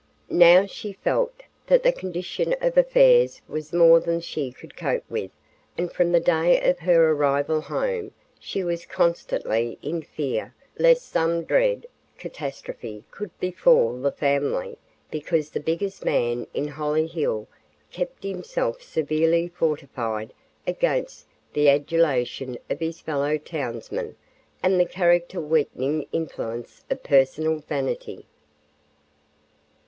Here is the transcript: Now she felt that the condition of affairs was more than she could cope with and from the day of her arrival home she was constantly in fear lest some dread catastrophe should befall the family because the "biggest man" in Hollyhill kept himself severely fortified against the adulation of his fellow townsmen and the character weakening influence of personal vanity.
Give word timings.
Now 0.33 0.65
she 0.65 0.93
felt 0.93 1.43
that 1.67 1.83
the 1.83 1.91
condition 1.91 2.55
of 2.59 2.75
affairs 2.75 3.39
was 3.47 3.71
more 3.71 3.99
than 3.99 4.19
she 4.19 4.51
could 4.51 4.75
cope 4.75 5.03
with 5.11 5.29
and 5.77 5.91
from 5.91 6.11
the 6.11 6.19
day 6.19 6.59
of 6.67 6.79
her 6.79 7.11
arrival 7.11 7.61
home 7.61 8.09
she 8.39 8.63
was 8.63 8.87
constantly 8.87 9.77
in 9.83 10.01
fear 10.01 10.55
lest 10.79 11.07
some 11.07 11.43
dread 11.43 11.85
catastrophe 12.17 13.03
should 13.15 13.29
befall 13.39 14.01
the 14.01 14.11
family 14.11 14.79
because 15.11 15.51
the 15.51 15.59
"biggest 15.59 16.03
man" 16.03 16.47
in 16.51 16.67
Hollyhill 16.69 17.45
kept 17.91 18.23
himself 18.23 18.81
severely 18.81 19.49
fortified 19.49 20.33
against 20.65 21.27
the 21.53 21.69
adulation 21.69 22.57
of 22.71 22.79
his 22.79 22.99
fellow 23.01 23.37
townsmen 23.37 24.15
and 24.63 24.79
the 24.79 24.85
character 24.85 25.39
weakening 25.39 26.07
influence 26.11 26.83
of 26.89 27.03
personal 27.03 27.57
vanity. 27.59 28.25